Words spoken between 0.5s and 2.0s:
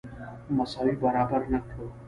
مساوي برابر نه کړو.